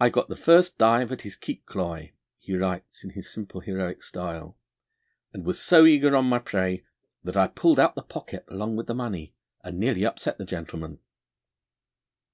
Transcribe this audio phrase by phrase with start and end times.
[0.00, 4.02] 'I got the first dive at his keek cloy,' he writes in his simple, heroic
[4.02, 4.56] style,
[5.34, 6.86] 'and was so eager on my prey,
[7.22, 10.98] that I pulled out the pocket along with the money, and nearly upset the gentleman.'